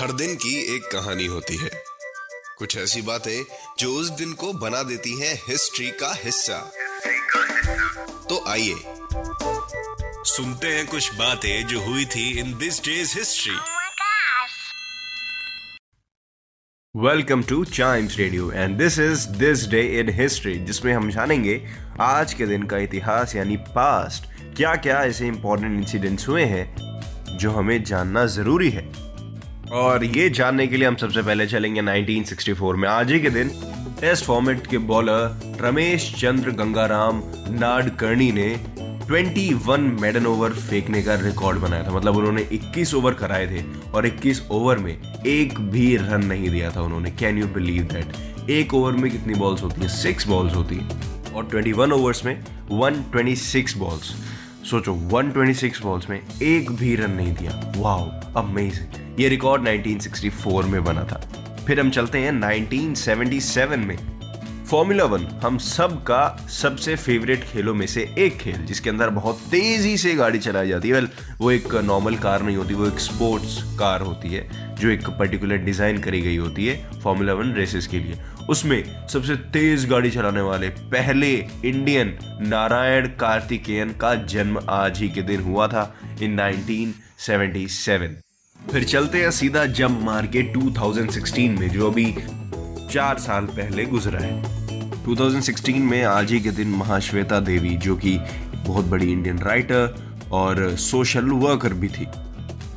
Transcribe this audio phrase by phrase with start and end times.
[0.00, 1.70] हर दिन की एक कहानी होती है।
[2.58, 3.44] कुछ ऐसी बातें
[3.78, 6.56] जो उस दिन को बना देती हैं हिस्ट्री का हिस्सा।
[8.28, 8.74] तो आइए
[10.26, 13.56] सुनते हैं कुछ बातें जो हुई थी in this day's history.
[16.94, 21.60] Welcome to Chimes Radio and this is this day in history जिसमें हम जानेंगे
[22.00, 27.50] आज के दिन का इतिहास यानी पास्ट क्या क्या ऐसे इंपॉर्टेंट इंसिडेंट्स हुए हैं जो
[27.50, 29.09] हमें जानना ज़रूरी है।
[29.72, 33.48] और ये जानने के लिए हम सबसे पहले चलेंगे 1964 में। आज ही के दिन
[34.00, 37.22] टेस्ट फॉर्मेट के बॉलर रमेश चंद्र गंगाराम
[37.58, 38.48] नाडकर्णी ने
[39.06, 44.06] 21 मेडन ओवर फेंकने का रिकॉर्ड बनाया था। मतलब उन्होंने 21 ओवर कराए थे और
[44.06, 48.74] 21 ओवर में एक भी रन नहीं दिया था उन्होंने। कैन यू बिलीव दैट एक
[48.74, 49.88] ओवर में कितनी बॉल्स होती हैं?
[49.88, 54.14] सिक्स बॉल्स होती हैं। और 21 ओवर्स में 126 बॉल्स
[54.70, 60.84] सोचो 126 बॉल्स में एक भी रन नहीं दिया। वाओ अमेजिंग ये रिकॉर्ड 1964 में
[60.84, 61.20] बना था।
[61.66, 63.96] फिर हम चलते हैं 1977 में।
[64.70, 69.38] फॉर्मूला वन, हम सब का सबसे फेवरेट खेलों में से एक खेल, जिसके अंदर बहुत
[69.50, 71.08] तेज़ी से गाड़ी चलाई जाती है। वेल
[71.40, 75.56] वो एक नॉर्मल कार नहीं होती, वो एक स्पोर्ट्स कार होती है, जो एक पर्टिकुलर
[75.56, 78.18] डिज़ाइन करी गई होती है फॉर्मूला वन रेसेस के लिए।
[78.50, 81.32] उसमें सबसे तेज गाड़ी चलाने वाले पहले
[81.64, 88.29] इंडियन नारायण कार्तिकेयन का जन्म आज ही के दिन हुआ था इन 1977
[88.72, 92.14] फिर चलते हैं सीधा जंप मार के 2016 में जो अभी
[92.92, 94.42] चार साल पहले गुजरा है।
[95.04, 98.18] 2016 में आज ही के दिन महाश्वेता देवी जो कि
[98.66, 102.06] बहुत बड़ी इंडियन राइटर और सोशल वर्कर भी थी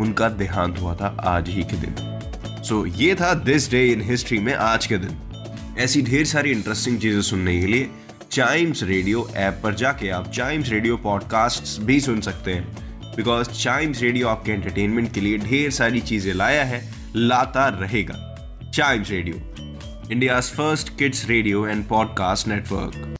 [0.00, 1.94] उनका देहांत हुआ था आज ही के दिन।
[2.64, 5.18] सो so, ये था दिस डे इन हिस्ट्री में आज के दिन।
[5.78, 7.90] ऐसी ढेर सारी इंटरेस्टिंग चीज़ें सुनने के लिए
[8.32, 14.02] चाइम्स रेडियो ऐप पर जाके आप चाइम्स रेडियो पॉडकास्ट भी सुन सकते हैं। बिकॉज़ चाइम्स
[14.02, 16.82] रेडियो आपके एंटरटेनमेंट के लिए ढेर सारी चीज़ें लाया है,
[17.16, 18.26] लाता रहेगा
[18.74, 19.34] Chimes Radio
[20.12, 23.19] India first kids radio and podcast network.